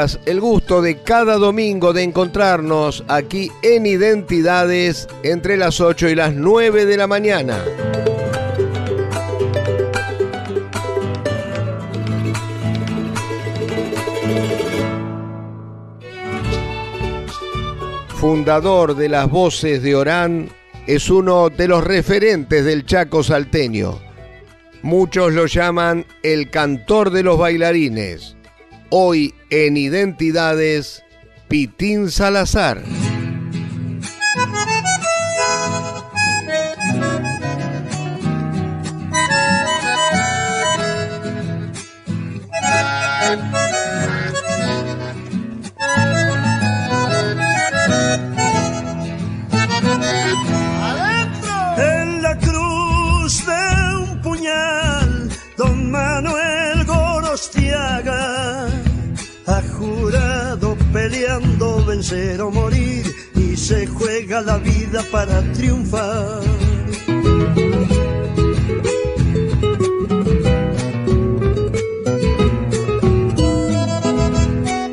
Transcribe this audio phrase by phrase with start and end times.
[0.00, 6.32] El gusto de cada domingo de encontrarnos aquí en Identidades entre las 8 y las
[6.32, 7.62] 9 de la mañana.
[18.16, 20.48] Fundador de las voces de Orán,
[20.86, 23.98] es uno de los referentes del Chaco salteño.
[24.80, 28.39] Muchos lo llaman el cantor de los bailarines
[28.92, 31.04] Hoy en Identidades,
[31.46, 32.82] Pitín Salazar.
[62.00, 66.40] O morir y se juega la vida para triunfar.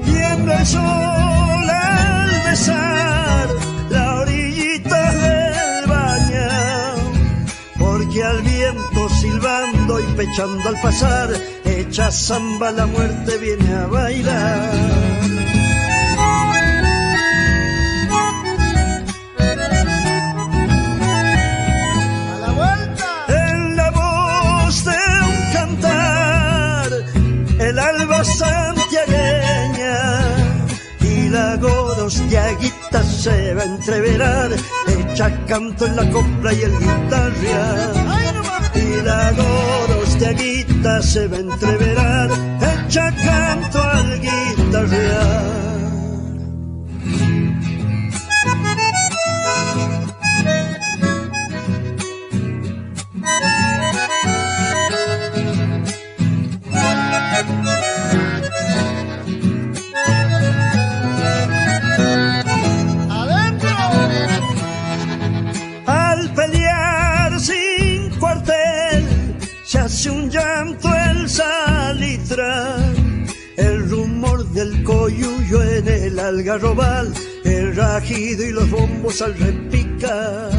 [0.03, 3.49] Tiembla el sol al besar
[3.89, 6.49] la orillita del baño,
[7.79, 11.29] porque al viento silbando y pechando al pasar,
[11.63, 15.06] echa samba la muerte viene a bailar.
[33.17, 34.51] Se va a entreverar,
[34.87, 37.93] echa canto en la copla y el guitarra.
[38.75, 42.29] Y la gorostiaguita se va a entreverar,
[42.61, 45.66] echa canto al guitarra.
[76.27, 80.49] Algarrobal, el rajido y los bombos al repicar.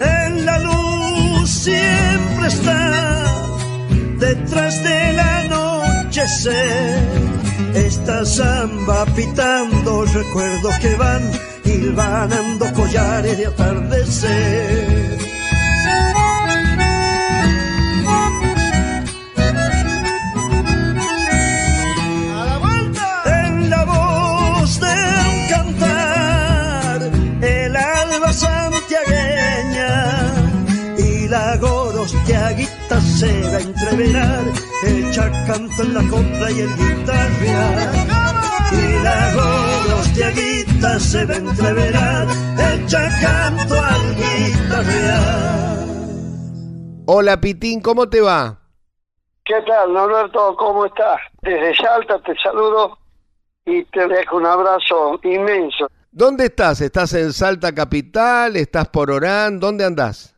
[0.00, 3.24] En la luz siempre está,
[4.18, 7.02] detrás del anochecer
[7.74, 11.30] esta samba pitando recuerdos que van
[11.64, 15.41] hilvanando collares de atardecer.
[32.92, 34.44] Gorostiaguita se va a entreverar
[34.84, 37.92] echa canto en la copla y el guitarra.
[38.72, 42.26] Y la gorostiaguita se va a entreverar,
[42.74, 45.20] echa canto al guitarra.
[47.06, 48.58] Hola Pitín, ¿cómo te va?
[49.44, 50.56] ¿Qué tal, Norberto?
[50.56, 51.18] ¿Cómo estás?
[51.42, 52.96] Desde Salta te saludo
[53.66, 55.88] y te dejo un abrazo inmenso.
[56.10, 56.80] ¿Dónde estás?
[56.80, 58.56] ¿Estás en Salta Capital?
[58.56, 59.58] ¿Estás por Orán?
[59.58, 60.31] ¿Dónde andás?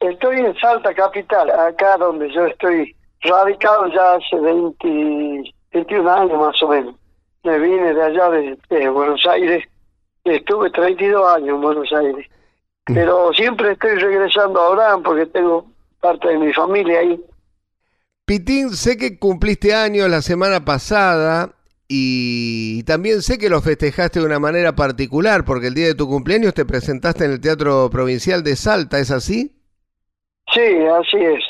[0.00, 6.62] Estoy en Salta Capital, acá donde yo estoy radicado ya hace 20, 21 años más
[6.62, 6.94] o menos.
[7.42, 9.64] Me vine de allá de, Buenos Aires,
[10.24, 12.26] estuve 32 años en Buenos Aires,
[12.88, 12.94] mm.
[12.94, 15.66] pero siempre estoy regresando a Orán porque tengo
[16.00, 17.20] parte de mi familia ahí.
[18.24, 21.54] Pitín, sé que cumpliste años la semana pasada
[21.88, 26.06] y también sé que lo festejaste de una manera particular porque el día de tu
[26.06, 29.57] cumpleaños te presentaste en el Teatro Provincial de Salta, ¿es así?
[30.52, 31.44] Sí, así es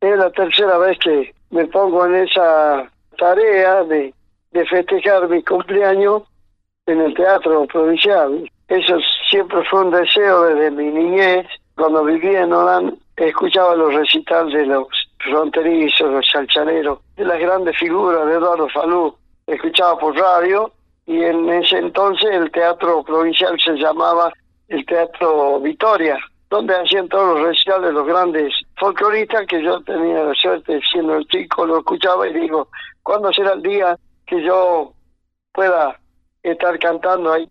[0.00, 4.14] es la tercera vez que me pongo en esa tarea de
[4.52, 6.22] de festejar mi cumpleaños
[6.86, 8.50] en el teatro provincial.
[8.68, 8.98] Eso
[9.28, 11.46] siempre fue un deseo desde mi niñez.
[11.76, 17.76] Cuando vivía en Orán, escuchaba los recitales de los fronterizos, los chalchaneros, de las grandes
[17.76, 19.14] figuras de Eduardo Falú.
[19.46, 20.72] Escuchaba por radio
[21.06, 24.32] y en ese entonces el teatro provincial se llamaba
[24.68, 26.18] el Teatro Vitoria,
[26.50, 31.26] donde hacían todos los recitales los grandes folcloristas que yo tenía la suerte, siendo el
[31.26, 32.68] chico, lo escuchaba y digo,
[33.02, 34.92] ¿cuándo será el día que yo
[35.52, 35.98] pueda
[36.42, 37.48] estar cantando ahí?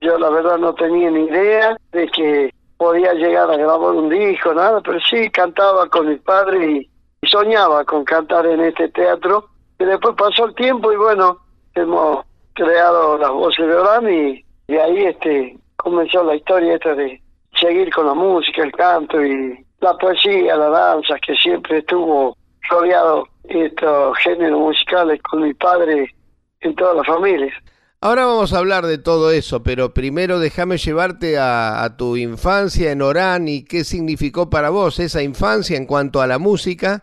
[0.00, 4.52] Yo la verdad no tenía ni idea de que podía llegar a grabar un disco,
[4.52, 6.90] nada, pero sí cantaba con mi padre y,
[7.26, 9.48] soñaba con cantar en este teatro.
[9.78, 11.38] Y después pasó el tiempo y bueno,
[11.74, 17.23] hemos creado las voces de Orán y, y ahí este comenzó la historia esta de
[17.64, 22.36] seguir con la música, el canto y la poesía, la danza, que siempre estuvo
[22.68, 26.14] rodeado estos géneros musicales con mi padre
[26.60, 27.52] en toda la familia.
[28.00, 32.92] Ahora vamos a hablar de todo eso, pero primero déjame llevarte a, a, tu infancia
[32.92, 37.02] en Orán y qué significó para vos esa infancia en cuanto a la música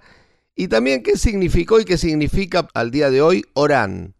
[0.56, 4.14] y también qué significó y qué significa al día de hoy Orán.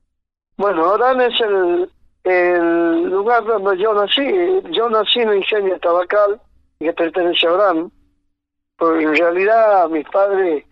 [0.58, 1.88] Bueno, Orán es el,
[2.24, 4.22] el lugar donde yo nací.
[4.72, 6.40] Yo nací en un ingenio tabacal
[6.80, 7.92] que pertenece a Orán,
[8.78, 10.66] porque en realidad mis padres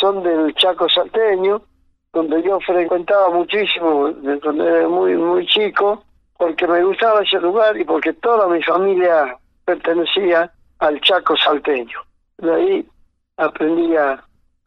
[0.00, 1.62] son del Chaco salteño,
[2.12, 4.12] donde yo frecuentaba muchísimo
[4.42, 6.02] cuando era muy, muy chico,
[6.38, 12.00] porque me gustaba ese lugar y porque toda mi familia pertenecía al Chaco salteño.
[12.38, 12.88] De ahí
[13.36, 14.22] aprendí a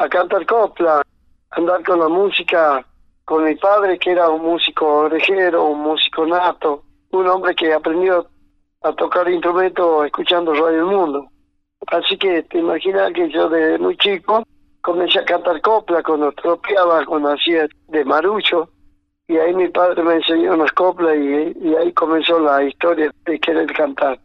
[0.10, 1.02] cantar copla,
[1.52, 2.86] andar con la música
[3.30, 6.82] con mi padre, que era un músico orejero, un músico nato,
[7.12, 8.26] un hombre que aprendió
[8.82, 11.28] a tocar instrumento escuchando Radio Mundo.
[11.86, 14.42] Así que te imaginas que yo desde muy chico
[14.82, 18.68] comencé a cantar copla cuando tropeaba, cuando hacía de marucho,
[19.28, 23.40] y ahí mi padre me enseñó unas coplas y, y ahí comenzó la historia de
[23.40, 24.20] querer cantar.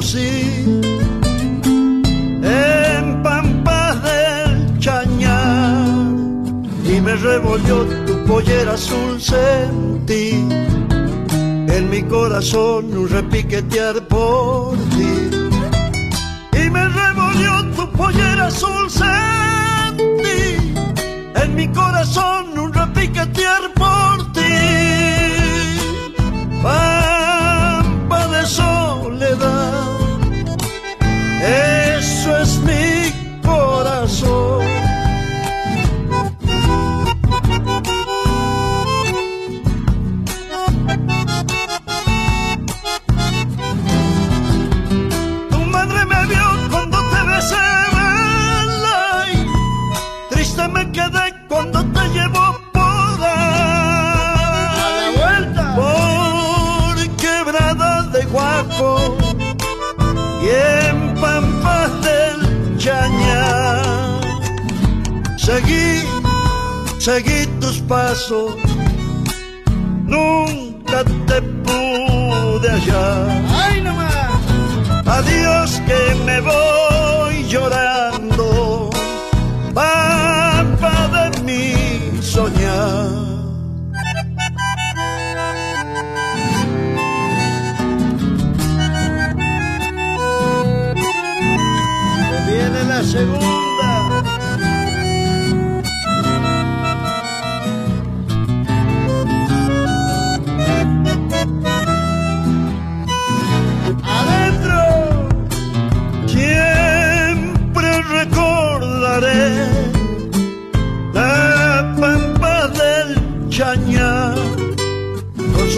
[0.00, 1.22] En
[3.20, 6.14] Pampas del Chañar
[6.84, 10.46] y me revolvió tu pollera azul sentí
[11.68, 15.30] en mi corazón un repiquetear por ti.
[16.52, 20.74] Y me revolvió tu pollera azul sentí
[21.34, 24.17] en mi corazón un repiquetear por ti
[67.08, 68.54] seguí tus pasos,
[70.04, 73.44] nunca te pude hallar.
[73.48, 74.42] ¡Ay, nomás!
[75.06, 78.17] Adiós que me voy llorando,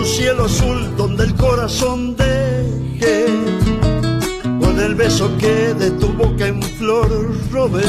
[0.00, 3.26] su cielo azul donde el corazón dejé,
[4.58, 7.10] con el beso que de tu boca en flor
[7.52, 7.84] robé,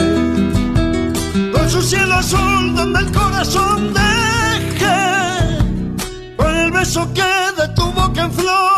[1.53, 5.58] con su cielo azul donde el corazón dejé,
[6.36, 8.70] con el beso que de tu boca en flor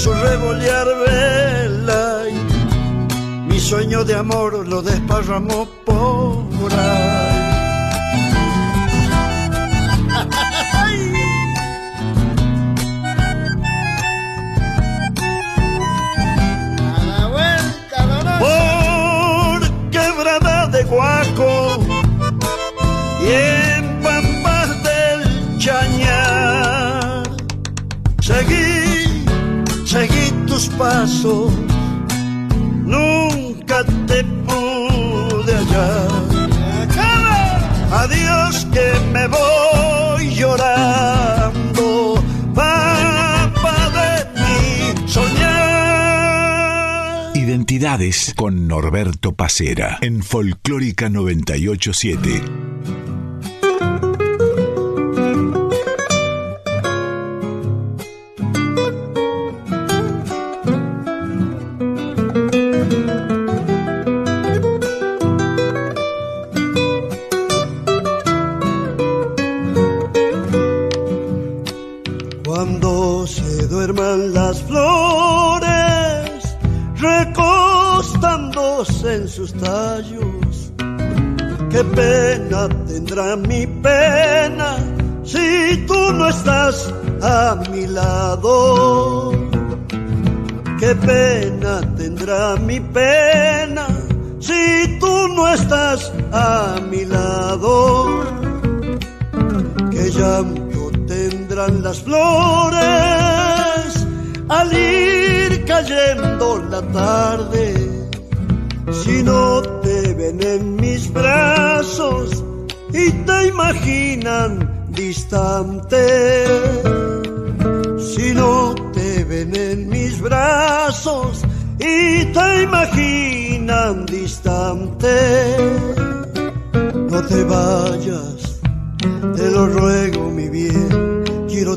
[0.00, 7.19] su revolear vela y mis sueño de amor lo desparramó por ahí.
[30.80, 31.52] Pasos,
[32.86, 36.08] nunca te pude hallar.
[37.92, 42.14] Adiós que me voy llorando,
[42.54, 44.10] papa de
[44.40, 46.46] mi soñar.
[47.34, 52.69] Identidades con Norberto Pacera en Folclórica 987.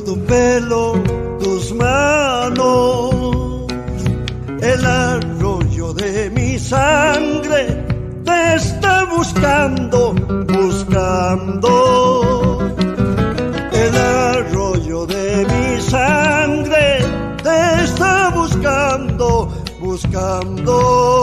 [0.05, 0.93] Tu pelo,
[1.39, 3.15] tus manos,
[4.61, 7.85] el arroyo de mi sangre
[8.25, 10.13] te está buscando,
[10.47, 11.61] buscando.
[13.71, 16.99] El arroyo de mi sangre
[17.43, 21.22] te está buscando, buscando.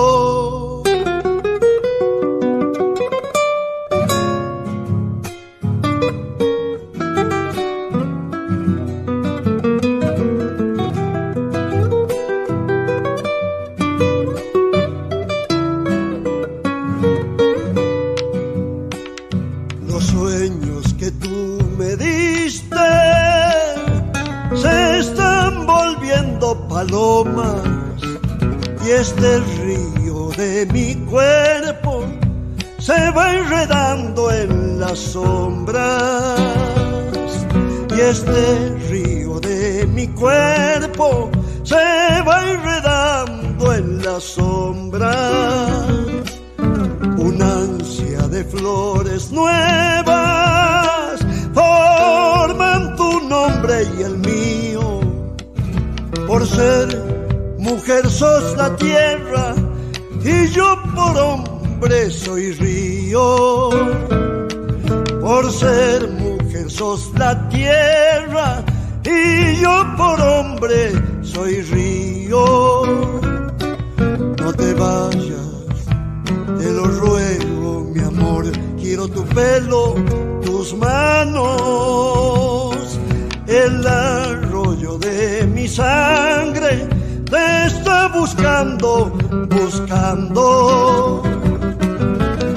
[83.71, 86.89] El arroyo de mi sangre
[87.31, 89.07] te está buscando,
[89.49, 91.23] buscando.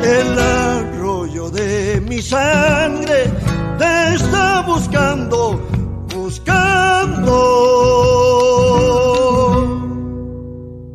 [0.03, 3.32] El arroyo de mi sangre
[3.77, 5.62] te está buscando,
[6.13, 7.39] buscando.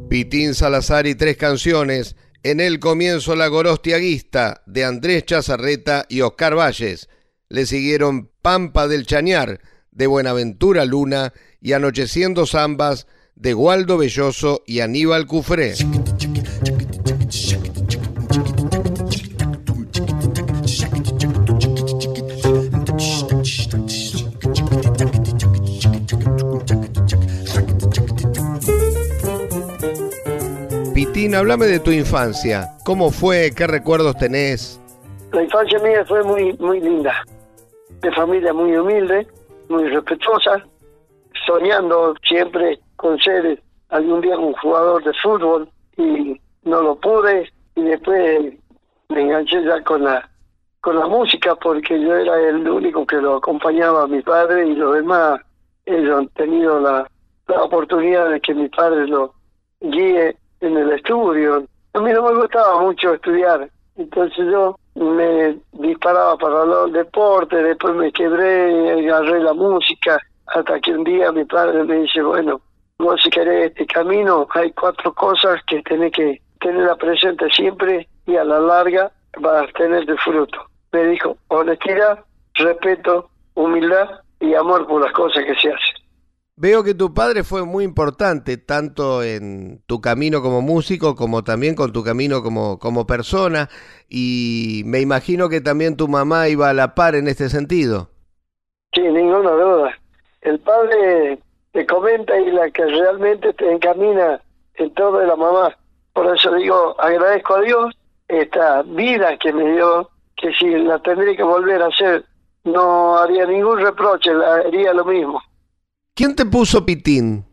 [0.09, 2.17] Pitín Salazar y tres canciones.
[2.45, 7.09] En el comienzo La Gorostiaguista de Andrés Chazarreta y Oscar Valles.
[7.49, 9.61] Le siguieron Pampa del Chañar
[9.93, 15.75] de Buenaventura Luna y Anocheciendo Zambas de Waldo Belloso y Aníbal Cufré.
[30.95, 32.77] Pitín, háblame de tu infancia.
[32.85, 33.53] ¿Cómo fue?
[33.55, 34.81] ¿Qué recuerdos tenés?
[35.33, 37.25] La infancia mía fue muy muy linda.
[38.03, 39.27] De familia muy humilde,
[39.69, 40.65] muy respetuosa,
[41.47, 47.83] soñando siempre con ser algún día un jugador de fútbol y no lo pude y
[47.83, 48.55] después
[49.09, 50.29] me enganché ya con la
[50.81, 54.75] con la música porque yo era el único que lo acompañaba a mi padre y
[54.75, 55.41] los demás
[55.87, 57.09] ellos han tenido la,
[57.49, 59.35] la oportunidad de que mi padre lo
[59.81, 61.65] guíe en el estudio.
[61.95, 67.95] A mí no me gustaba mucho estudiar, entonces yo me disparaba para los deportes, después
[67.95, 72.61] me quebré, agarré la música, hasta que un día mi padre me dice, bueno,
[72.99, 78.37] vos si querés este camino, hay cuatro cosas que tenés que tener presente siempre y
[78.37, 80.59] a la larga vas a tener de fruto.
[80.93, 82.25] Me dijo, honestidad,
[82.55, 84.09] respeto, humildad
[84.41, 85.98] y amor por las cosas que se hacen.
[86.61, 91.77] Veo que tu padre fue muy importante, tanto en tu camino como músico, como también
[91.77, 93.69] con tu camino como, como persona,
[94.09, 98.09] y me imagino que también tu mamá iba a la par en este sentido.
[98.93, 99.93] Sí, ninguna duda.
[100.41, 101.39] El padre
[101.71, 104.43] te comenta y la que realmente te encamina
[104.75, 105.77] en todo de la mamá.
[106.13, 107.95] Por eso digo, agradezco a Dios
[108.27, 112.25] esta vida que me dio, que si la tendría que volver a hacer,
[112.65, 115.41] no haría ningún reproche, haría lo mismo.
[116.19, 117.47] ¿Quién te puso Pitín?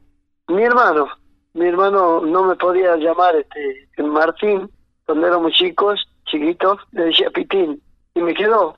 [0.48, 1.08] Mi hermano.
[1.54, 4.68] Mi hermano no me podía llamar este Martín
[5.06, 7.80] cuando éramos chicos, chiquitos, le decía Pitín
[8.16, 8.76] y me quedó.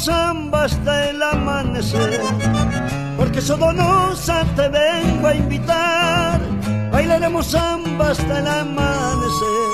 [0.00, 2.20] Samba hasta el amanecer,
[3.18, 6.40] porque Sodonosa te vengo a invitar,
[6.90, 9.70] bailaremos samba hasta el amanecer.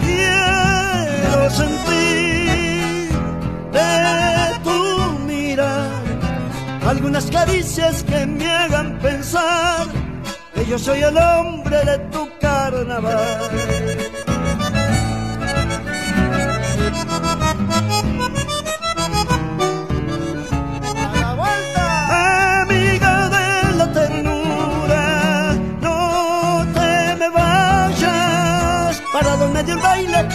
[0.00, 3.10] Quiero sentir
[3.72, 5.90] de tu mirar
[6.88, 9.86] algunas caricias que me hagan pensar
[10.54, 13.50] que yo soy el hombre de tu carnaval.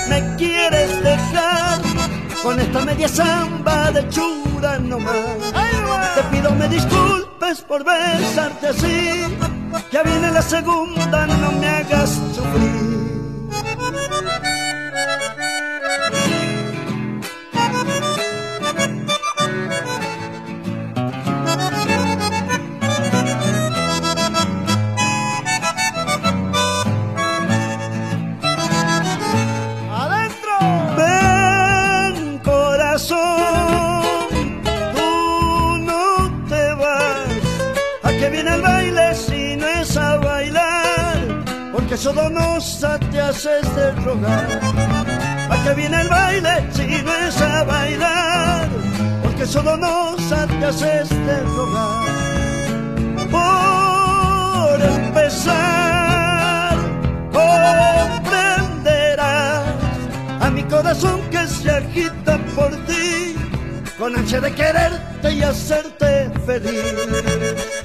[0.09, 1.81] Me quieres dejar
[2.43, 5.37] con esta media samba de chura nomás.
[6.15, 9.37] Te pido me disculpes por besarte así,
[9.91, 12.86] ya viene la segunda, no me hagas sufrir.
[42.07, 44.47] Sodonosa te haces de rogar.
[45.49, 48.69] ¿A qué viene el baile si no es a bailar?
[49.21, 52.07] Porque Sodonosa te haces de rogar.
[53.29, 56.77] Por empezar,
[57.33, 59.65] comprenderás
[60.39, 63.35] a mi corazón que se agita por ti,
[63.99, 67.76] con ansia de quererte y hacerte feliz.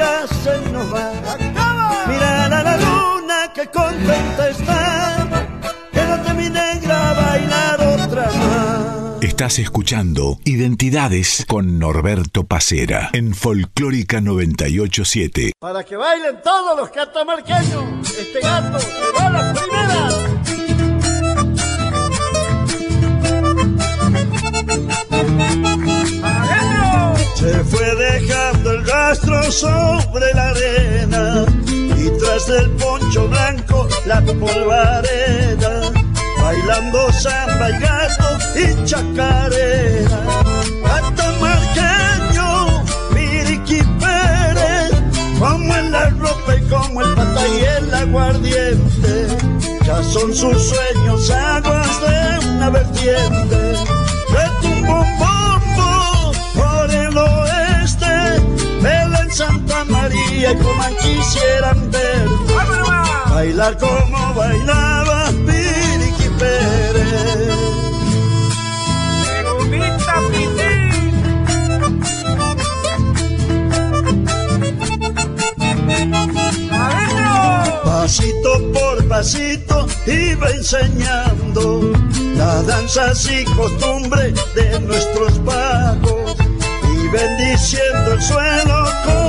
[0.00, 1.12] Ya se nos va.
[2.08, 4.78] Mira a la luna que contenta está.
[5.92, 9.22] Quédate mi negra a bailar otra más.
[9.22, 15.52] Estás escuchando Identidades con Norberto Pacera en Folclórica 987.
[15.58, 17.84] Para que bailen todos los catamarqueños,
[18.18, 20.30] este gato se va la primera.
[27.40, 28.59] Se fue dejando el
[29.10, 31.44] rastro sobre la arena
[31.96, 35.90] y tras del poncho blanco la polvareda,
[36.40, 40.20] bailando samba y gato y chacarera.
[40.84, 44.92] Catamarqueño, Miriqui Pérez,
[45.40, 49.26] como en la ropa y como el pata y el aguardiente,
[49.86, 53.74] ya son sus sueños aguas de una vertiente.
[54.32, 55.39] Retumbo un bombo
[60.08, 62.28] viejo man quisieran ver
[63.40, 67.70] bailar como bailaba Piriqui Pérez.
[77.84, 81.92] Pasito por pasito iba enseñando
[82.36, 86.36] las danzas y costumbres de nuestros pagos
[86.94, 89.19] y bendiciendo el suelo con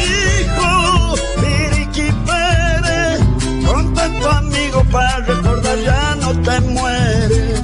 [0.00, 3.20] hijos, Piriqui Pérez,
[3.66, 7.62] con tanto amigo para recordar ya no te mueres.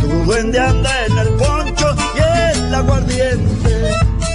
[0.00, 3.90] Tu duende anda en el poncho y el aguardiente,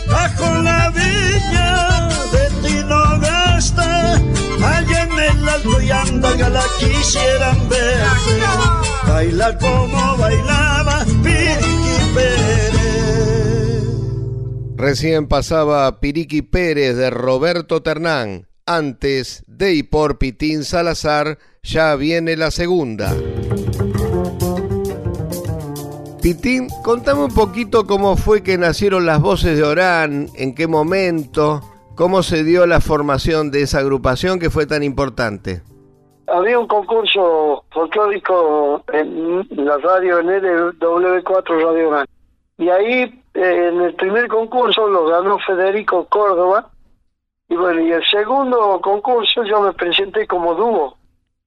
[0.10, 8.06] bajo la viña de Tino Gasta, allá en el alto y anda la quisieran ver,
[9.08, 11.81] bailar como bailaba Piriqui
[14.82, 18.48] Recién pasaba Piriqui Pérez de Roberto Ternán.
[18.66, 23.14] Antes de y por Pitín Salazar, ya viene la segunda.
[26.20, 31.62] Pitín, contame un poquito cómo fue que nacieron las voces de Orán, en qué momento,
[31.96, 35.62] cómo se dio la formación de esa agrupación que fue tan importante.
[36.26, 40.26] Había un concurso folclórico en la radio en
[40.80, 42.08] W4 Radio Gran.
[42.58, 46.70] Y ahí, en el primer concurso, lo ganó Federico Córdoba.
[47.50, 50.98] Y bueno, y el segundo concurso yo me presenté como dúo.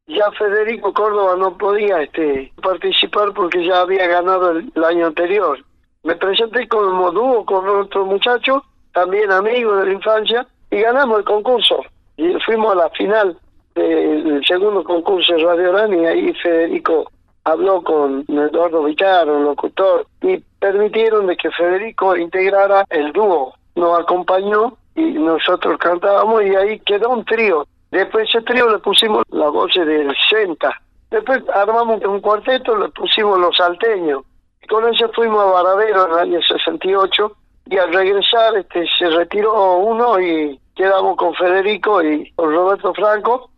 [0.06, 5.58] Ya Federico Córdoba no podía este, participar porque ya había ganado el, año anterior.
[6.02, 11.24] Me presenté como dúo con otro muchacho, también amigo de la infancia, y ganamos el
[11.24, 11.82] concurso.
[12.18, 13.38] Y fuimos a la final
[13.74, 17.10] del segundo concurso de Radio Gran y ahí Federico
[17.44, 23.52] habló con Eduardo Vitaro, un locutor, y permitieron de que Federico integrara el dúo.
[23.74, 27.66] Nos acompañó y nosotros cantábamos y ahí quedó un trío.
[27.90, 30.80] Después ese trío le pusimos la voz del Senta.
[31.10, 34.22] Después armamos un cuarteto, le pusimos los salteños.
[34.66, 37.32] Con eso fuimos a Varadero en el año 68
[37.66, 43.50] y al regresar este se retiró uno y quedamos con Federico y con Roberto Franco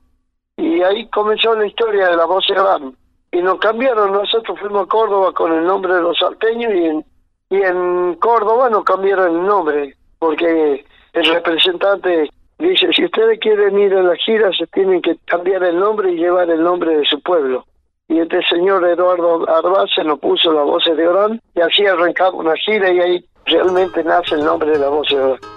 [0.56, 2.96] y ahí comenzó la historia de la voz gran
[3.36, 4.12] y nos cambiaron.
[4.12, 7.04] Nosotros fuimos a Córdoba con el nombre de los salteños y en
[7.48, 13.94] y en Córdoba nos cambiaron el nombre porque el representante dice si ustedes quieren ir
[13.94, 17.20] a la gira se tienen que cambiar el nombre y llevar el nombre de su
[17.20, 17.64] pueblo
[18.08, 22.44] y este señor Eduardo Arbaz se nos puso la voz de Orán y así arrancamos
[22.44, 25.55] una gira y ahí realmente nace el nombre de la voz de Orán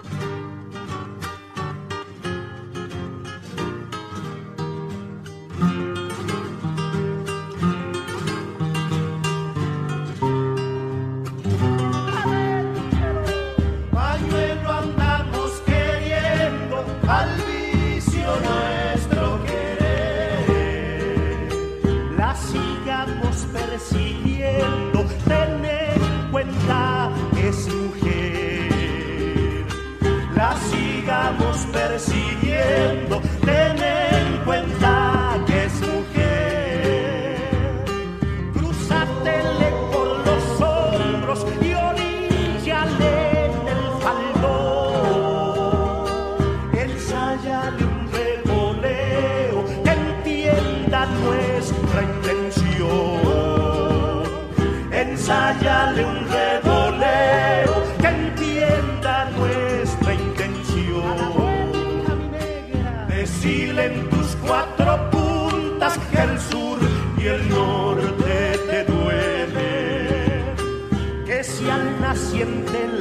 [31.29, 33.21] sigamos persiguiendo,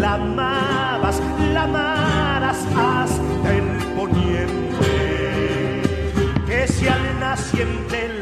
[0.09, 1.21] la amabas,
[1.53, 1.64] la
[2.51, 4.92] hasta el poniente.
[6.47, 8.17] Que si al naciente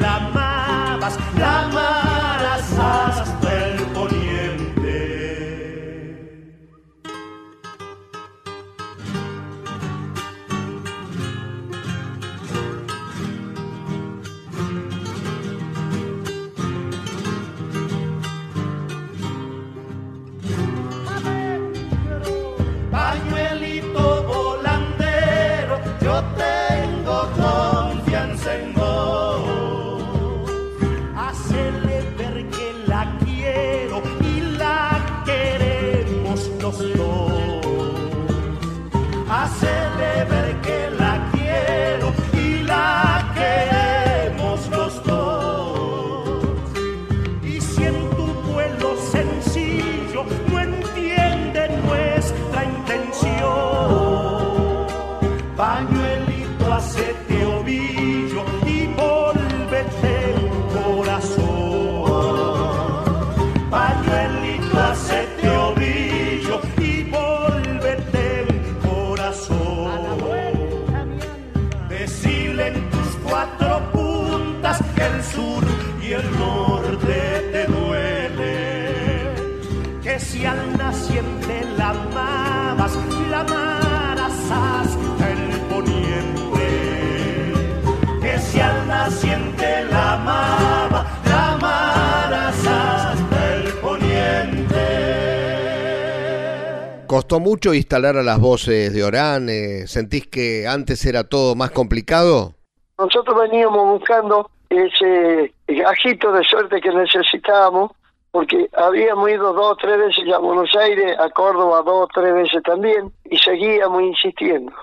[97.17, 99.49] ¿Costó mucho instalar a las voces de Orán?
[99.49, 102.53] Eh, ¿Sentís que antes era todo más complicado?
[102.99, 107.93] Nosotros veníamos buscando ese gajito de suerte que necesitábamos,
[108.33, 112.35] porque habíamos ido dos o tres veces a Buenos Aires, a Córdoba dos o tres
[112.35, 114.75] veces también, y seguíamos insistiendo.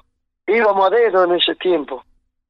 [0.48, 2.04] Íbamos a dedo en ese tiempo.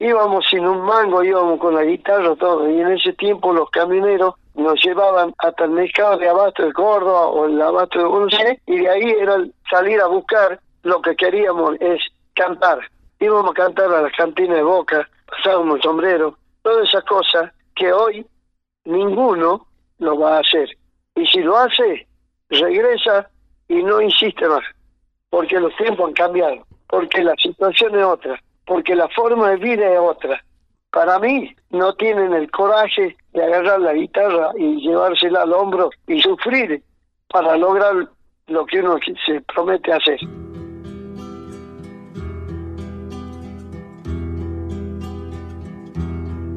[0.04, 4.36] Íbamos sin un mango, íbamos con la guitarra, todo, y en ese tiempo los camioneros
[4.54, 8.80] nos llevaban hasta el mercado de Abasto de Córdoba o el Abasto de Aires, y
[8.80, 9.38] de ahí era
[9.70, 12.02] salir a buscar lo que queríamos, es
[12.34, 12.80] cantar.
[13.18, 17.94] Íbamos a cantar a las cantinas de Boca, pasábamos el sombrero, todas esas cosas que
[17.94, 18.28] hoy
[18.84, 19.66] ninguno
[20.00, 20.68] lo va a hacer.
[21.16, 22.06] Y si lo hace,
[22.50, 23.30] regresa
[23.70, 24.66] y no insiste más,
[25.30, 29.92] porque los tiempos han cambiado, porque la situación es otra, porque la forma de vida
[29.92, 30.44] es otra.
[30.92, 36.22] Para mí, no tienen el coraje de agarrar la guitarra y llevársela al hombro y
[36.22, 36.84] sufrir
[37.30, 38.08] para lograr
[38.48, 40.20] lo que uno se promete hacer.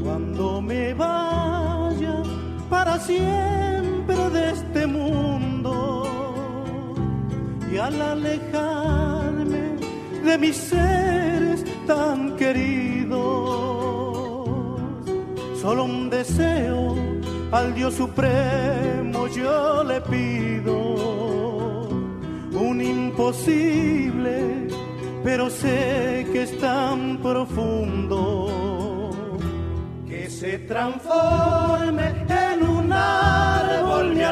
[0.03, 2.23] Cuando me vaya
[2.69, 6.03] para siempre de este mundo
[7.73, 9.16] y al alejarme
[10.27, 13.17] de mis seres tan queridos,
[15.63, 16.97] solo un deseo
[17.53, 20.77] al Dios Supremo yo le pido,
[22.53, 24.67] un imposible,
[25.23, 28.51] pero sé que es tan profundo.
[30.09, 34.23] Que se transforme en un árbol mi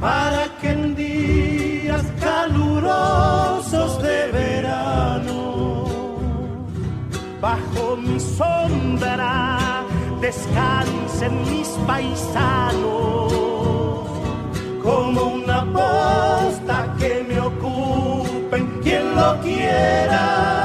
[0.00, 1.15] para que en días
[4.02, 5.84] de verano,
[7.40, 9.84] bajo mi sombra,
[10.20, 13.32] descansen mis paisanos,
[14.82, 20.55] como una posta que me ocupen quien lo quiera.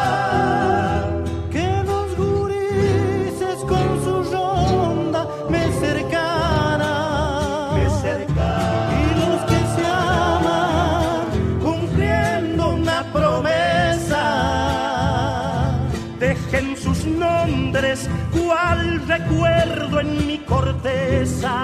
[20.02, 21.58] En mi corteza.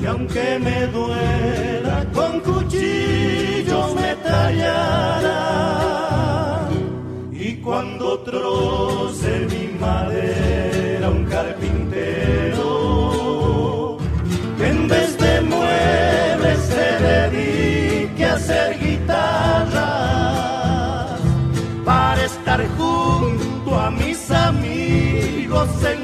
[0.00, 5.50] Y aunque me duela con cuchillos me tallarán.
[7.32, 10.39] Y cuando troce mi madera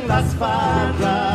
[0.08, 1.25] amigos en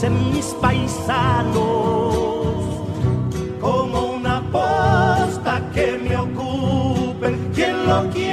[0.00, 1.54] descansen mis paisanos,
[3.60, 8.29] como una posta que me ocupen quien lo quiera.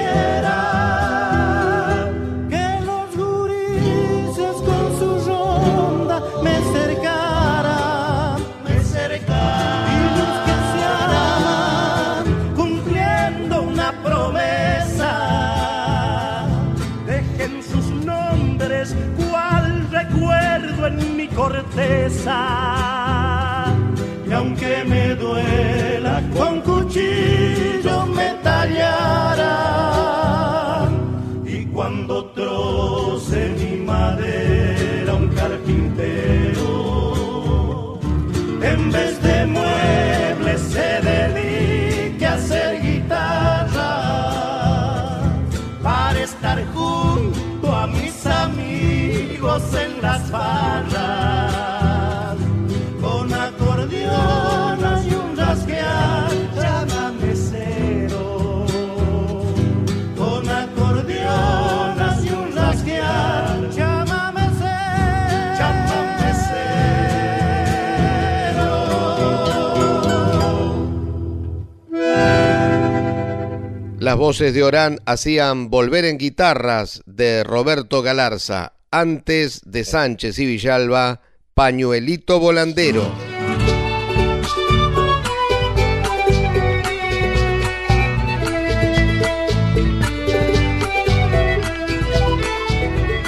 [74.17, 80.47] Las voces de Orán hacían Volver en guitarras de Roberto Galarza, antes de Sánchez y
[80.47, 81.21] Villalba,
[81.53, 83.13] Pañuelito Volandero.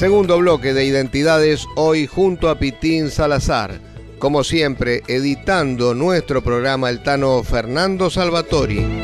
[0.00, 3.78] Segundo bloque de Identidades hoy junto a Pitín Salazar.
[4.18, 9.02] Como siempre, editando nuestro programa el Tano Fernando Salvatori.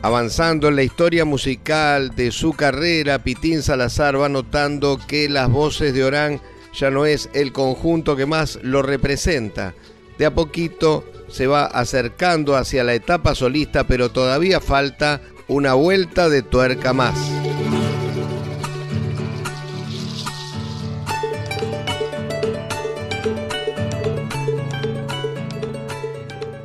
[0.00, 5.92] Avanzando en la historia musical de su carrera, Pitín Salazar va notando que las voces
[5.92, 6.40] de Orán
[6.72, 9.74] ya no es el conjunto que más lo representa.
[10.16, 16.28] De a poquito se va acercando hacia la etapa solista, pero todavía falta una vuelta
[16.28, 17.14] de tuerca más.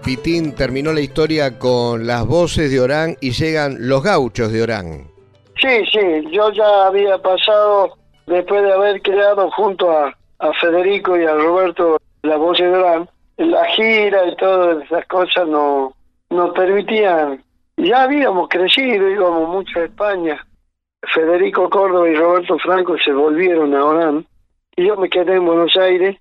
[0.10, 5.04] Pitín terminó la historia con las voces de Orán y llegan los gauchos de Orán.
[5.62, 6.00] Sí, sí,
[6.32, 10.16] yo ya había pasado, después de haber creado junto a,
[10.62, 15.94] Federico y a Roberto la voz de Orán, la gira y todas esas cosas no
[16.30, 17.44] nos permitían.
[17.82, 20.46] Ya habíamos crecido, íbamos mucho a España.
[21.14, 24.26] Federico Córdoba y Roberto Franco se volvieron a Orán
[24.76, 26.18] y yo me quedé en Buenos Aires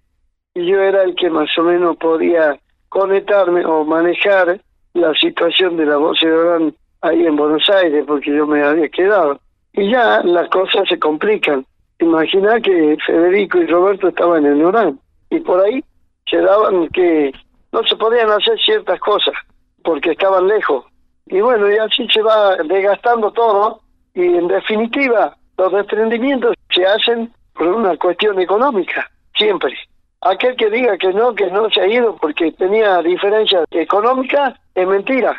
[0.55, 2.57] y yo era el que más o menos podía
[2.89, 4.61] conectarme o manejar
[4.95, 8.89] la situación de la voz de Orán ahí en Buenos Aires, porque yo me había
[8.89, 9.41] quedado.
[9.73, 11.67] Y ya las cosas se complican.
[11.99, 15.83] Imagina que Federico y Roberto estaban en Orán y por ahí
[16.31, 17.33] se daban que
[17.73, 19.35] no se podían hacer ciertas cosas
[19.83, 20.85] porque estaban lejos.
[21.31, 23.81] Y bueno, y así se va desgastando todo
[24.15, 29.75] y en definitiva los desprendimientos se hacen por una cuestión económica, siempre.
[30.23, 34.87] Aquel que diga que no, que no se ha ido porque tenía diferencias económicas, es
[34.87, 35.37] mentira.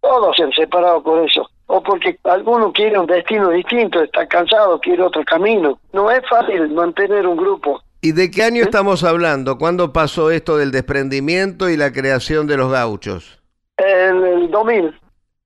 [0.00, 1.48] Todos se han separado por eso.
[1.66, 5.78] O porque alguno quiere un destino distinto, está cansado, quiere otro camino.
[5.92, 7.82] No es fácil mantener un grupo.
[8.00, 9.58] ¿Y de qué año estamos hablando?
[9.58, 13.42] ¿Cuándo pasó esto del desprendimiento y la creación de los gauchos?
[13.76, 14.98] En el 2000,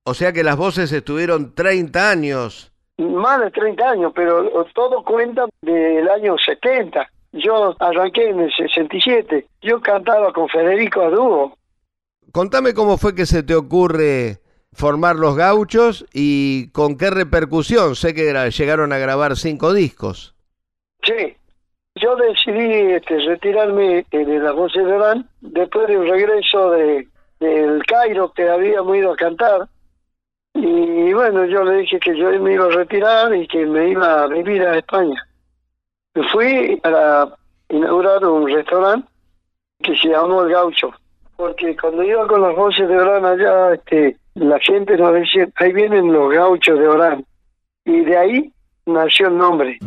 [0.05, 2.71] O sea que las voces estuvieron 30 años.
[2.97, 7.09] más de 30 años, pero todo cuenta del año 70.
[7.33, 9.47] Yo arranqué en el 67.
[9.61, 11.57] Yo cantaba con Federico a dúo.
[12.31, 14.39] Contame cómo fue que se te ocurre
[14.71, 17.95] formar los gauchos y con qué repercusión.
[17.95, 20.35] Sé que llegaron a grabar cinco discos.
[21.03, 21.35] Sí,
[21.95, 27.07] yo decidí este, retirarme eh, de la voz de Orán después de un regreso de
[27.39, 29.67] del Cairo que habíamos ido a cantar.
[30.53, 34.23] Y bueno, yo le dije que yo me iba a retirar y que me iba
[34.23, 35.27] a vivir a España.
[36.15, 37.27] Me fui para
[37.69, 39.07] inaugurar un restaurante
[39.81, 40.91] que se llamó El Gaucho.
[41.35, 45.73] Porque cuando iba con las voces de Orán allá, este, la gente nos decía, ahí
[45.73, 47.25] vienen los gauchos de Orán.
[47.85, 48.53] Y de ahí
[48.85, 49.79] nació el nombre.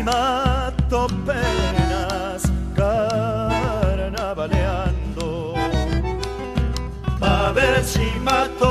[0.00, 2.42] Si mato penas
[2.74, 5.54] carnavaleando,
[7.20, 8.69] pa' ver si mato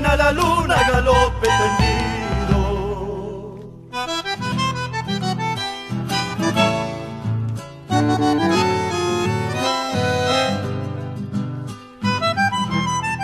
[0.00, 2.60] suben a la luna galope tendido.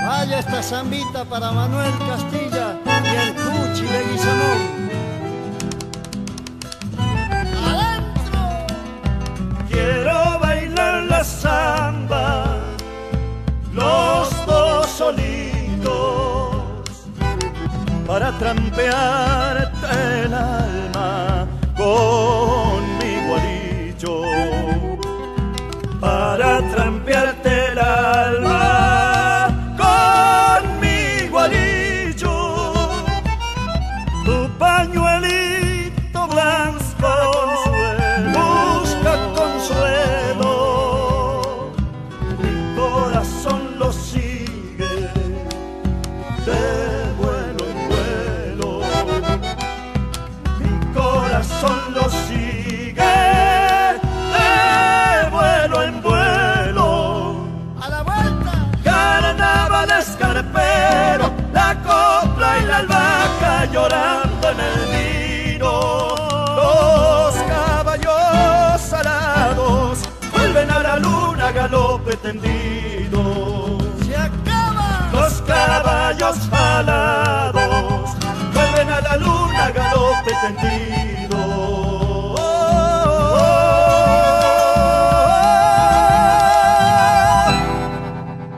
[0.06, 4.75] Vaya esta zambita para Manuel Castilla y el Cuchi de Guizamón.
[18.38, 24.14] Trampearte el alma con mi guarillo,
[26.00, 32.36] para trampearte el alma con mi guarillo,
[34.24, 35.05] tu pañuelito
[72.26, 75.10] ¡Se acaba!
[75.12, 78.16] Los caballos alados
[78.52, 81.36] vuelven a la luna galope tendido.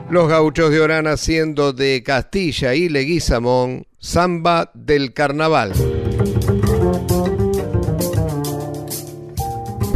[0.09, 5.73] Los gauchos de Orán haciendo de Castilla y Leguizamón samba del carnaval.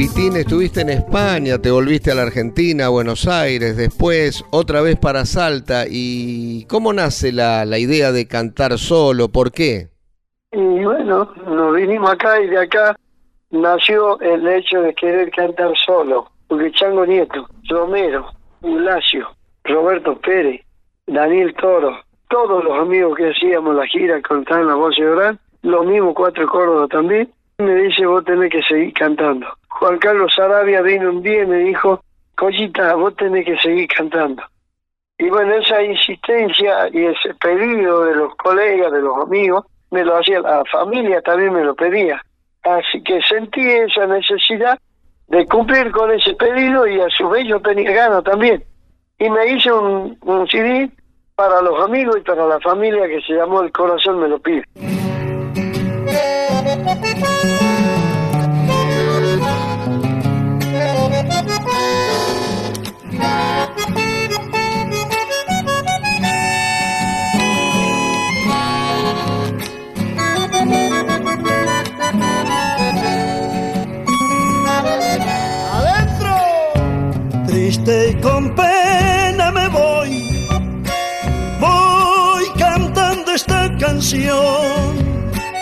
[0.04, 5.26] Estuviste en España, te volviste a la Argentina, a Buenos Aires, después otra vez para
[5.26, 5.86] Salta.
[5.90, 9.30] ¿Y cómo nace la, la idea de cantar solo?
[9.30, 9.88] ¿Por qué?
[10.52, 12.98] Y bueno, nos vinimos acá y de acá
[13.52, 16.28] nació el hecho de querer cantar solo.
[16.50, 18.28] Porque Chango Nieto, Romero,
[18.62, 19.30] Ulacio,
[19.64, 20.62] Roberto Pérez,
[21.08, 21.98] Daniel Toro,
[22.28, 26.46] todos los amigos que hacíamos la gira cantaban la voz de Orán, los mismos cuatro
[26.46, 29.48] Córdoba también, me dice vos tenés que seguir cantando.
[29.80, 32.02] Juan Carlos Sarabia vino un día y me dijo,
[32.36, 34.44] Collita, vos tenés que seguir cantando.
[35.18, 40.18] Y bueno, esa insistencia y ese pedido de los colegas, de los amigos, me lo
[40.18, 42.22] hacía la familia, también me lo pedía.
[42.64, 44.80] Así que sentí esa necesidad
[45.28, 48.64] de cumplir con ese pedido y a su vez yo tenía ganas también.
[49.20, 50.90] Y me hice un, un CD
[51.36, 54.64] para los amigos y para la familia que se llamó El Corazón me lo pide.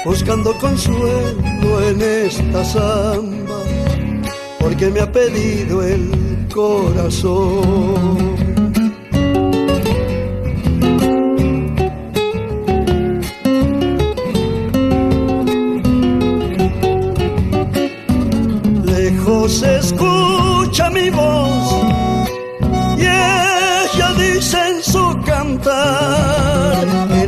[0.04, 3.60] Buscando consuelo en esta samba,
[4.60, 8.36] porque me ha pedido el corazón.
[18.86, 21.41] Lejos escucha mi voz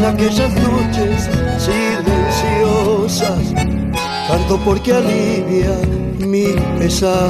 [0.06, 3.54] aquellas noches silenciosas
[4.28, 5.76] canto porque alivia
[6.20, 7.30] mi pesar.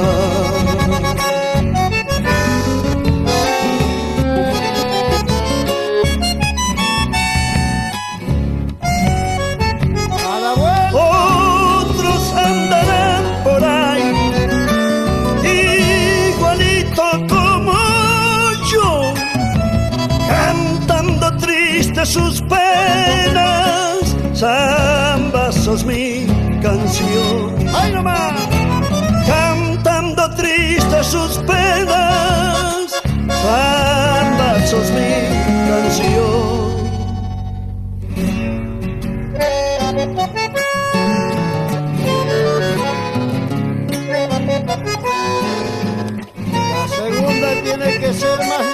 [22.04, 22.43] ¡A
[25.82, 26.24] Mi
[26.62, 27.68] canción.
[27.74, 28.32] ¡Ay, nomás!
[29.26, 33.02] Cantando tristes sus penas.
[33.42, 35.10] Samba sos mi
[35.68, 36.74] canción.
[46.52, 48.73] La segunda tiene que ser más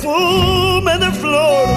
[0.00, 1.68] perfume de flor,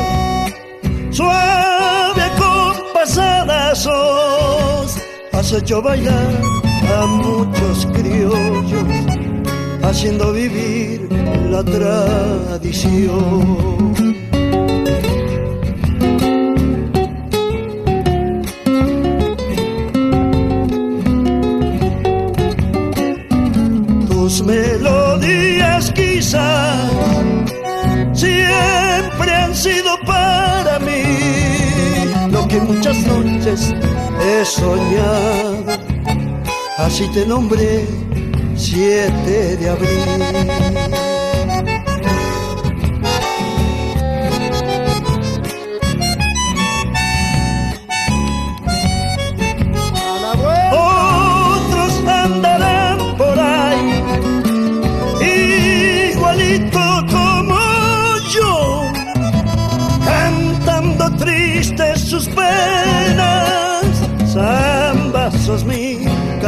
[1.11, 4.97] suave compasada sos.
[5.33, 6.41] Has hecho bailar
[6.97, 8.85] a muchos criollos,
[9.83, 11.09] haciendo vivir
[11.49, 13.03] la tradición.
[24.07, 26.72] Tus melodías quizás
[34.23, 35.65] he soñado.
[36.77, 37.85] Así te nombré
[38.55, 41.02] 7 de abril.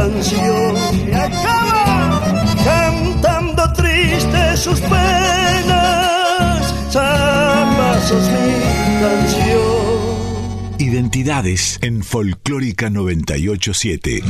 [0.06, 0.74] Canción.
[1.08, 2.20] Y acaba
[2.64, 10.76] cantando triste sus penas, samba sos mi canción.
[10.78, 14.22] Identidades en Folclórica 987.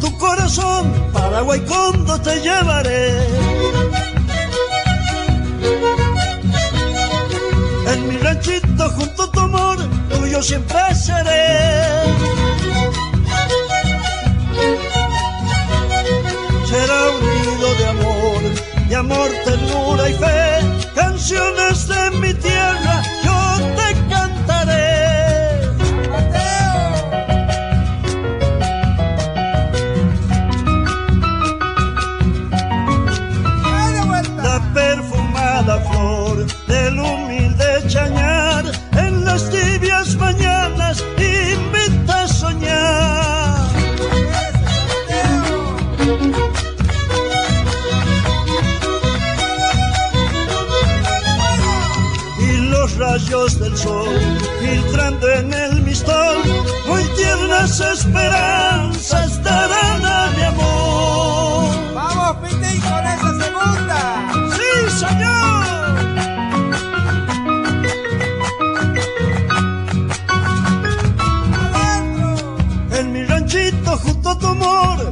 [0.00, 2.79] tu corazón, para Guaycondo te llevaré.
[10.50, 11.69] Tuyo siempre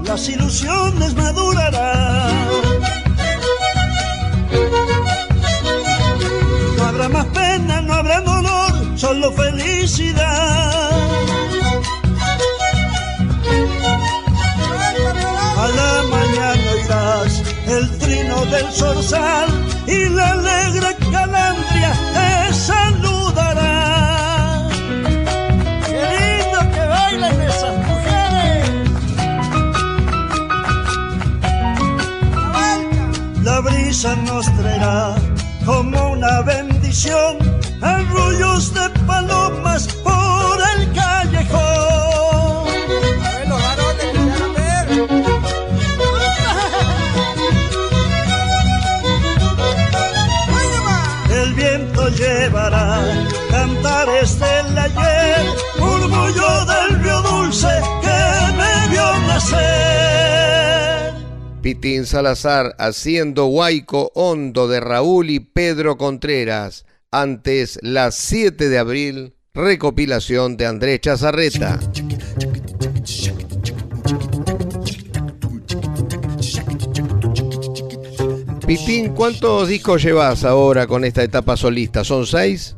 [0.09, 2.49] las ilusiones madurarán
[7.11, 10.91] más pena, no habrá dolor, solo felicidad.
[15.57, 19.49] A la mañana oirás el trino del zorzal
[19.87, 20.98] y la alegre
[34.01, 35.17] La brisa nos traerá
[35.65, 37.37] como una bendición,
[37.83, 38.88] arrullos de
[61.81, 66.85] Pitín Salazar haciendo Huayco Hondo de Raúl y Pedro Contreras.
[67.13, 71.79] Antes, las 7 de abril, recopilación de Andrés Chazarreta.
[78.67, 82.03] Pitín, ¿cuántos discos llevas ahora con esta etapa solista?
[82.03, 82.77] ¿Son seis?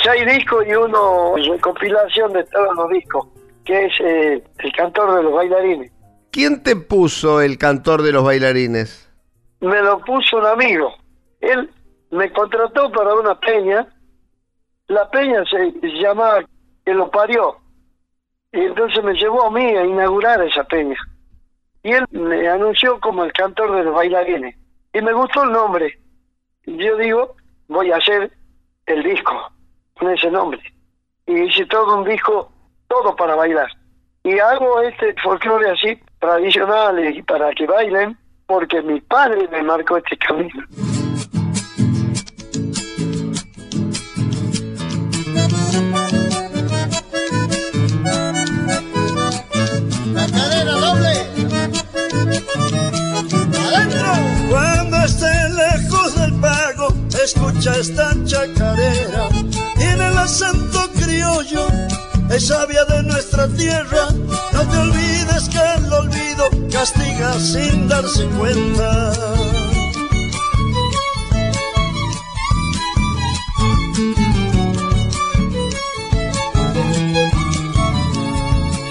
[0.00, 3.26] Seis discos y uno recopilación de todos los discos,
[3.64, 5.97] que es eh, El cantor de los bailarines.
[6.30, 9.10] ¿Quién te puso el cantor de los bailarines?
[9.60, 10.94] Me lo puso un amigo.
[11.40, 11.70] Él
[12.10, 13.86] me contrató para una peña.
[14.88, 16.44] La peña se llamaba
[16.84, 17.56] Que lo parió.
[18.52, 20.96] Y entonces me llevó a mí a inaugurar esa peña.
[21.82, 24.54] Y él me anunció como el cantor de los bailarines.
[24.92, 25.98] Y me gustó el nombre.
[26.66, 27.36] Yo digo,
[27.68, 28.30] voy a hacer
[28.86, 29.50] el disco
[29.98, 30.60] con ese nombre.
[31.26, 32.52] Y hice todo un disco,
[32.88, 33.68] todo para bailar.
[34.24, 38.16] Y hago este folclore así tradicionales y para que bailen,
[38.46, 40.64] porque mi padre me marcó este camino.
[50.12, 51.12] La cadera doble.
[53.66, 54.12] Adentro.
[54.50, 56.88] Cuando esté lejos del pago,
[57.22, 59.28] escucha esta chacarera.
[59.76, 61.66] Tiene el acento criollo
[62.30, 64.08] es sabia de nuestra tierra.
[64.52, 69.12] No te olvides que el olvido castiga sin darse cuenta.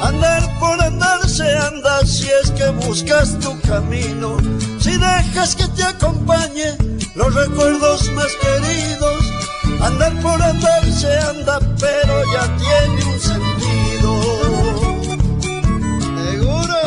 [0.02, 4.38] Andar por andar se anda si es que buscas tu camino.
[4.80, 6.78] Si dejas que te acompañe
[7.16, 9.27] los recuerdos más queridos
[9.82, 14.10] andar por andar se anda, pero ya tiene un sentido.
[16.32, 16.78] Seguro.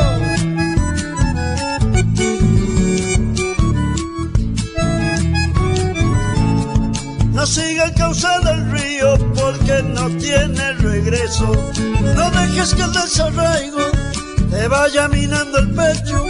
[7.33, 11.51] No siga el cauce del río porque no tiene regreso.
[12.15, 13.85] No dejes que el desarraigo
[14.49, 16.25] te vaya minando el pecho.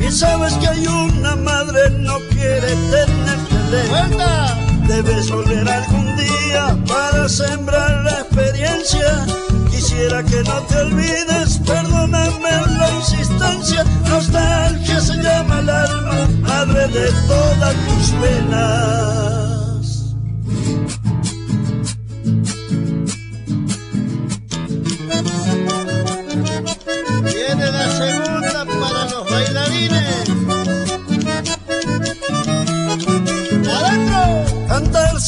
[0.00, 4.71] Y sabes que hay una madre no quiere tenerte lejos.
[4.92, 9.24] Debes volver algún día para sembrar la experiencia.
[9.70, 13.84] Quisiera que no te olvides, perdóname la insistencia.
[14.06, 19.51] Nostalgia se llama el alma, madre de todas tus penas.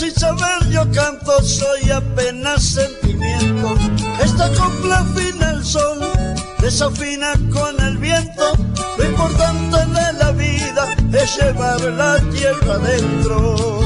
[0.05, 3.75] Sin saber yo canto, soy apenas sentimiento.
[4.23, 5.99] Esta copla afina el sol,
[6.59, 8.53] desafina con el viento.
[8.99, 13.81] Lo importante de la vida es llevar la tierra adentro.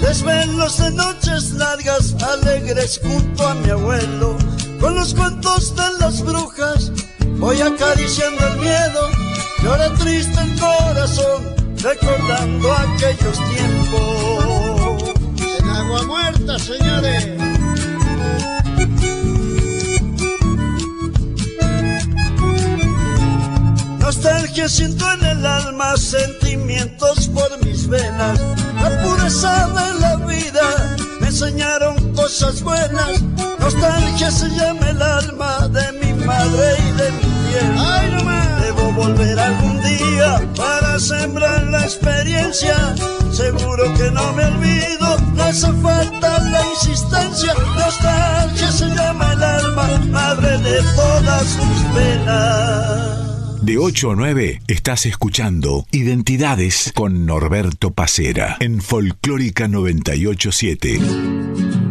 [0.00, 4.38] Desvelos de noches largas, alegres junto a mi abuelo.
[4.80, 6.92] Con los cuentos de las brujas,
[7.38, 9.08] voy acariciando el miedo.
[9.62, 11.42] Llora triste el corazón,
[11.82, 15.14] recordando aquellos tiempos.
[15.58, 17.28] En agua muerta, señores.
[23.98, 28.38] Nostalgia siento en el alma, sentimientos por mis venas.
[28.82, 33.22] La pureza de la vida me enseñaron cosas buenas.
[33.58, 35.93] Nostalgia se llama el alma de
[36.24, 37.74] madre y de mi tierra.
[37.78, 38.62] ¡Ay, no más!
[38.62, 42.94] Debo volver algún día para sembrar la experiencia.
[43.32, 47.54] Seguro que no me olvido, no hace falta la insistencia.
[47.76, 53.14] Nostalgia se llama el alma, madre de todas mis penas.
[53.64, 61.83] De 8 a 9 estás escuchando Identidades con Norberto Pacera en Folclórica 987.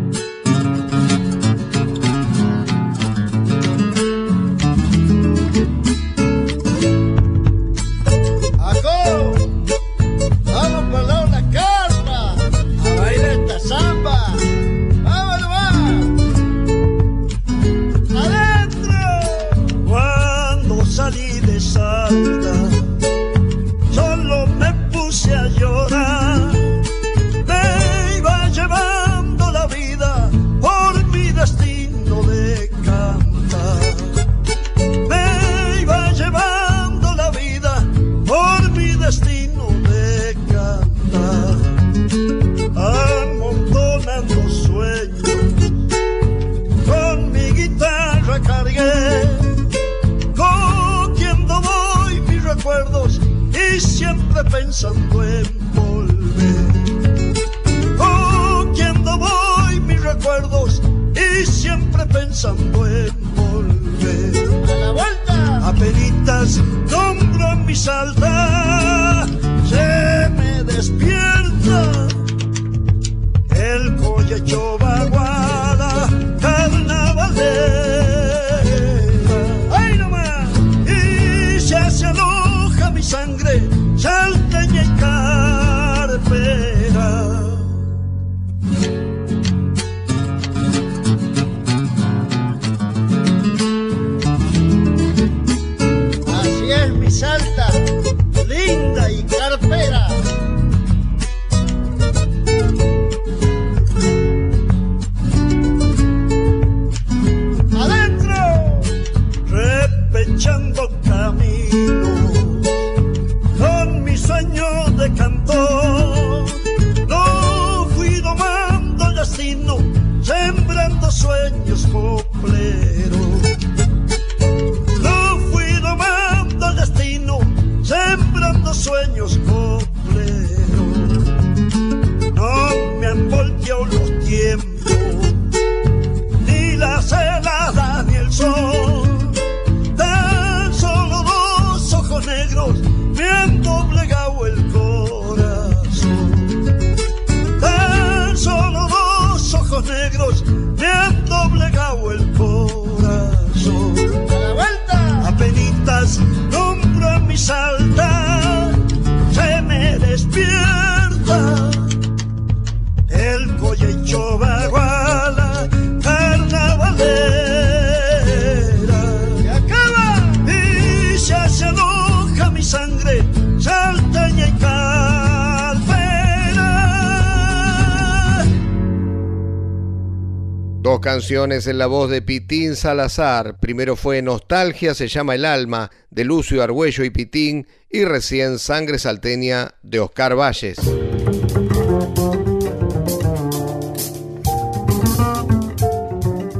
[181.44, 183.58] Canciones en la voz de Pitín Salazar.
[183.60, 188.98] Primero fue Nostalgia, se llama El Alma, de Lucio Argüello y Pitín, y recién Sangre
[188.98, 190.78] Salteña, de Oscar Valles.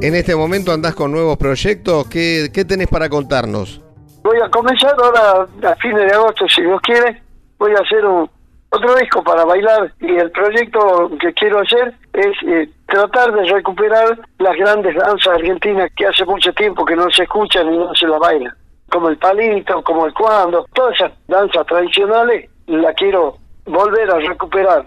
[0.02, 2.06] En este momento andás con nuevos proyectos.
[2.08, 3.82] ¿Qué, qué tenés para contarnos?
[4.22, 7.24] Voy a comenzar ahora a fines de agosto, si Dios quiere.
[7.58, 8.30] Voy a hacer un,
[8.74, 14.20] otro disco para bailar y el proyecto que quiero hacer es eh, tratar de recuperar
[14.40, 18.08] las grandes danzas argentinas que hace mucho tiempo que no se escuchan y no se
[18.08, 18.54] la bailan,
[18.90, 24.86] como el palito, como el cuando, todas esas danzas tradicionales la quiero volver a recuperar.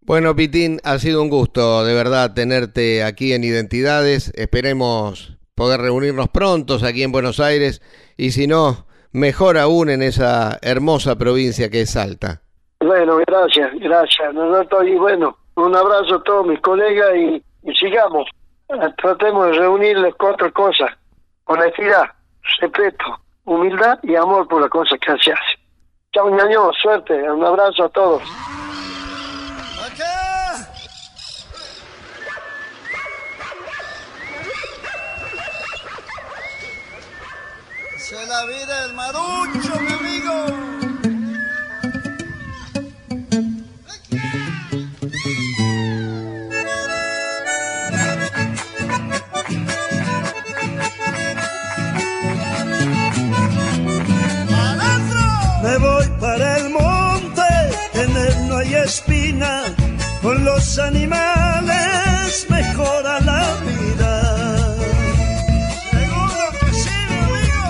[0.00, 4.32] Bueno, Pitín, ha sido un gusto de verdad tenerte aquí en Identidades.
[4.36, 7.82] Esperemos poder reunirnos prontos aquí en Buenos Aires
[8.16, 12.47] y si no, mejor aún en esa hermosa provincia que es Salta.
[12.80, 14.34] Bueno, gracias, gracias.
[14.86, 17.42] Y bueno, un abrazo a todos mis colegas y,
[17.74, 18.28] sigamos.
[18.98, 20.90] Tratemos de reunir las cuatro cosas.
[21.44, 22.04] Honestidad,
[22.60, 23.04] respeto,
[23.44, 25.58] humildad y amor por la cosa que se hace.
[26.12, 27.14] Chao, ñaño, suerte.
[27.30, 28.22] Un abrazo a todos.
[37.96, 40.77] Se la vida del marucho, mi amigo.
[58.88, 59.62] Espina,
[60.22, 64.14] con los animales mejora la vida.
[65.90, 67.66] Seguro que sí, amigo.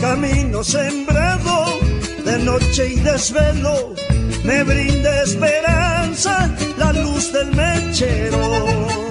[0.00, 1.56] Camino sembrado
[2.26, 3.94] de noche y desvelo,
[4.44, 9.01] me brinda esperanza la luz del mechero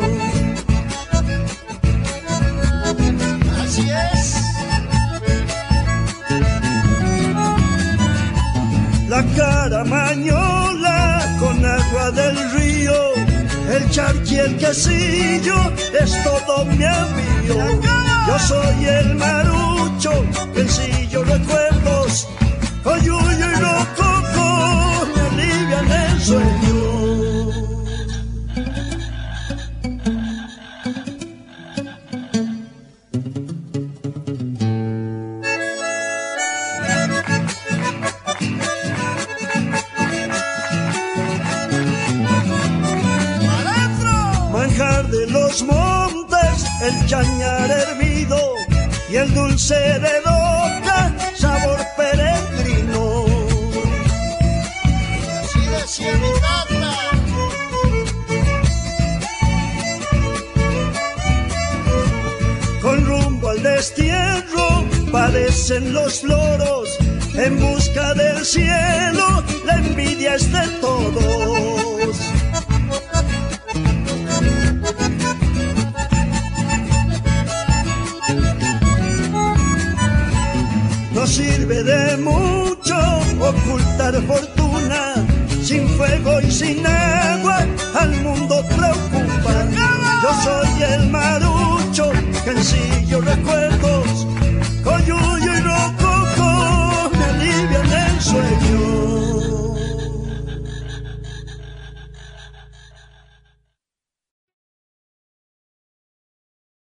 [9.82, 13.14] cara mañola con agua del río,
[13.70, 15.56] el charqui, el quesillo,
[16.00, 17.56] es todo mi amigo.
[18.28, 20.12] Yo soy el marucho,
[20.56, 22.28] sencillo recuerdos,
[22.84, 23.62] oyuyo y
[23.96, 26.71] coco me alivian el sueño.
[47.12, 48.38] Chañar hervido
[49.10, 53.26] y el dulce de doca, sabor peregrino.
[55.44, 56.94] Así decía mi tata.
[62.82, 66.98] Con rumbo al destierro padecen los loros
[67.34, 71.91] en busca del cielo, la envidia es de todos.
[81.92, 82.98] de mucho
[83.40, 85.16] ocultar fortuna,
[85.62, 87.66] sin fuego y sin agua
[88.00, 89.54] al mundo preocupa.
[90.24, 92.12] Yo soy el marucho,
[93.10, 93.61] yo recuerdo.